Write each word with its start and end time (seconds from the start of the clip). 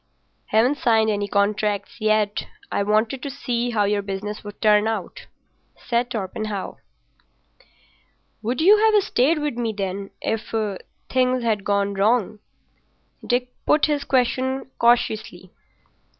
"Haven't 0.47 0.79
signed 0.79 1.11
any 1.11 1.27
contracts 1.27 1.97
yet. 2.01 2.47
I 2.71 2.81
wanted 2.81 3.21
to 3.21 3.29
see 3.29 3.69
how 3.69 3.83
your 3.83 4.01
business 4.01 4.43
would 4.43 4.59
turn 4.59 4.87
out." 4.87 5.27
"Would 8.41 8.61
you 8.61 8.77
have 8.79 9.03
stayed 9.03 9.37
with 9.37 9.53
me, 9.59 9.73
then, 9.73 10.09
if—things 10.19 11.43
had 11.43 11.63
gone 11.63 11.93
wrong?" 11.93 12.39
He 13.29 13.49
put 13.67 13.85
his 13.85 14.03
question 14.03 14.71
cautiously. 14.79 15.51